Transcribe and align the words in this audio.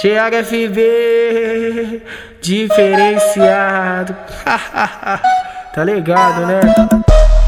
Thiago 0.00 0.36
FV, 0.44 2.02
diferenciado. 2.40 4.14
tá 5.74 5.82
ligado, 5.84 6.46
né? 6.46 6.60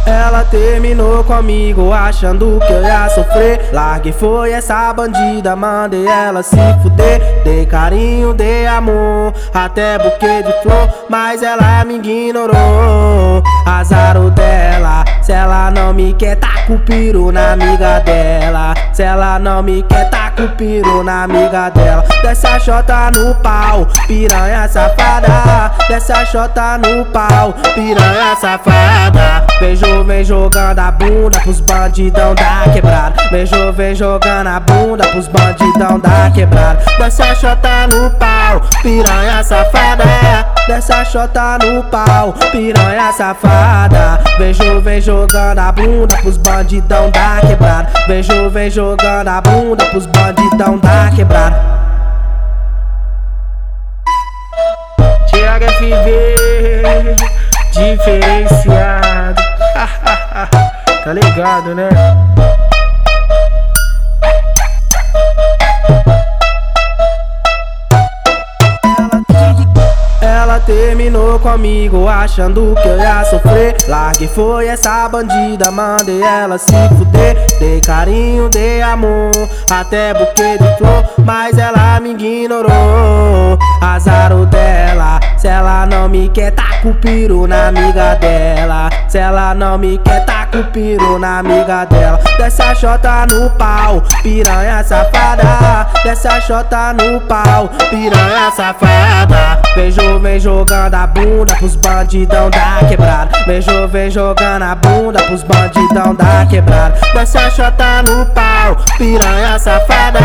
Ela 0.05 0.43
terminou 0.45 1.23
comigo 1.23 1.93
achando 1.93 2.59
que 2.67 2.73
eu 2.73 2.83
ia 2.83 3.09
sofrer. 3.11 3.71
Larguei 3.73 4.13
foi 4.13 4.51
essa 4.51 4.93
bandida, 4.93 5.55
mandei 5.55 6.05
ela 6.05 6.43
se 6.43 6.57
fuder. 6.83 7.21
Dei 7.45 7.65
carinho, 7.67 8.35
dei 8.35 8.67
amor, 8.67 9.33
até 9.55 9.97
buquê 9.99 10.43
de 10.43 10.53
flor. 10.63 11.07
Mas 11.09 11.45
ela 11.45 11.85
me 11.85 11.99
ignorou. 11.99 13.45
Azar 13.65 14.17
o 14.17 14.29
dela, 14.29 15.00
se 15.31 15.35
ela 15.35 15.71
não 15.71 15.95
me 15.95 16.13
quer, 16.13 16.35
tá 16.35 16.65
com 16.67 16.77
piru 16.79 17.31
na 17.31 17.53
amiga 17.53 18.01
dela. 18.01 18.75
Se 18.93 19.05
ela 19.05 19.39
não 19.39 19.63
me 19.63 19.81
quer, 19.85 20.11
tá 20.11 20.33
com 20.33 20.49
piru 20.57 21.05
na 21.05 21.23
amiga 21.23 21.71
dela. 21.71 22.03
Desce 22.21 22.49
a 22.49 23.11
no 23.13 23.33
pau, 23.37 23.87
piranha 24.09 24.67
safada. 24.67 25.71
Desce 25.89 26.13
a 26.13 26.79
no 26.79 27.05
pau, 27.13 27.55
piranha 27.77 28.35
safada. 28.41 29.47
Beijo, 29.61 30.03
vem 30.03 30.25
jogando 30.25 30.81
a 30.81 30.91
bunda 30.91 31.39
pros 31.39 31.61
bandidão 31.61 32.35
da 32.35 32.65
quebrada. 32.73 33.23
Beijo, 33.31 33.73
vem 33.73 33.95
jogando 33.95 34.49
a 34.49 34.59
bunda 34.59 35.07
pros 35.07 35.29
bandidão 35.29 36.01
da 36.01 36.29
quebrada. 36.35 36.83
Desce 36.99 37.23
a 37.23 37.37
chota 37.37 37.87
no 37.87 38.11
pau, 38.19 38.63
piranha 38.83 39.45
safada. 39.45 40.60
Desce 40.71 40.93
a 40.93 41.05
chota 41.05 41.59
no 41.59 41.83
pau, 41.83 42.33
piranha 42.53 43.11
safada. 43.13 44.21
Beijo, 44.39 44.81
vem 44.81 45.01
jogando 45.01 45.59
a 45.59 45.73
bunda 45.73 46.17
pros 46.19 46.37
bandidão 46.37 47.11
da 47.11 47.41
quebrada. 47.45 47.91
Beijo, 48.07 48.49
vem 48.51 48.71
jogando 48.71 49.27
a 49.27 49.41
bunda 49.41 49.85
pros 49.87 50.07
bandidão 50.07 50.79
da 50.79 51.11
quebrada. 51.11 51.61
Thiago 55.29 55.65
FV, 55.73 57.17
diferenciado. 57.73 59.43
tá 61.05 61.13
ligado, 61.13 61.75
né? 61.75 61.89
Terminou 70.71 71.37
comigo 71.41 72.07
achando 72.07 72.77
que 72.81 72.87
eu 72.87 72.97
ia 72.97 73.25
sofrer. 73.25 73.77
Larguei 73.89 74.29
foi 74.29 74.69
essa 74.69 75.09
bandida, 75.09 75.69
mandei 75.73 76.23
ela 76.23 76.59
se 76.59 76.73
fuder. 76.97 77.37
Dei 77.59 77.81
carinho, 77.81 78.49
dei 78.49 78.81
amor, 78.81 79.33
até 79.69 80.15
buquê 80.15 80.57
de 80.59 80.79
flor. 80.79 81.05
Mas 81.25 81.59
ela 81.59 81.99
me 81.99 82.11
ignorou. 82.11 83.59
Azar 83.83 84.33
o 84.33 84.47
dela, 84.47 85.19
se 85.37 85.49
ela 85.49 85.87
não 85.87 86.09
me 86.09 86.29
quer, 86.29 86.53
tá 86.53 86.69
com 86.83 86.95
na 87.49 87.69
amiga 87.69 88.15
dela. 88.15 88.89
Se 89.09 89.19
ela 89.19 89.55
não 89.55 89.77
me 89.77 89.99
quer, 89.99 90.25
tá 90.25 90.47
com 90.47 91.19
na 91.19 91.39
amiga 91.41 91.85
dela. 91.87 92.21
Desce 92.39 92.63
a 92.63 92.75
chota 92.75 93.27
no 93.29 93.51
pau, 93.51 94.03
piranha 94.23 94.85
safada. 94.85 95.89
Desce 96.05 96.29
a 96.29 96.41
chota 96.41 96.93
no 96.93 97.21
pau, 97.23 97.69
piranha 97.91 98.51
safada. 98.55 99.40
Beijo, 99.81 100.19
vem 100.19 100.39
jogando 100.39 100.95
a 100.95 101.07
bunda 101.07 101.55
pros 101.57 101.75
bandidão 101.75 102.51
da 102.51 102.87
quebrada. 102.87 103.31
Beijo, 103.47 103.89
vem 103.89 104.11
jogando 104.11 104.63
a 104.63 104.75
bunda 104.75 105.23
pros 105.23 105.43
bandidão 105.43 106.15
da 106.15 106.45
quebrada. 106.45 107.01
Desce 107.15 107.39
a 107.39 107.51
chota 107.51 108.03
no 108.03 108.27
pau, 108.27 108.77
piranha 108.99 109.59
safada. 109.59 110.21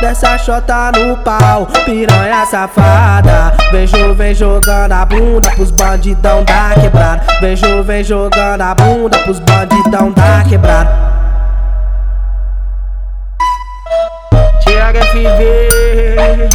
Desce 0.00 0.26
a 0.26 0.36
chota 0.36 0.90
no 0.96 1.16
pau, 1.18 1.68
piranha 1.84 2.44
safada. 2.44 3.54
Beijo, 3.70 4.14
vem 4.14 4.34
jogando 4.34 4.90
a 4.90 5.04
bunda 5.04 5.48
pros 5.52 5.70
bandidão 5.70 6.42
da 6.42 6.74
quebrada. 6.74 7.22
Beijo, 7.40 7.84
vem 7.84 8.02
jogando 8.02 8.62
a 8.62 8.74
bunda 8.74 9.16
pros 9.18 9.38
bandidão 9.38 10.10
da 10.10 10.42
quebrada. 10.42 10.90
Thiago 14.64 14.98
FV, 14.98 16.50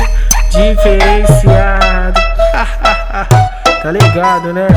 diferenciado. 0.52 2.23
tá 3.82 3.92
ligado, 3.92 4.54
né? 4.54 4.68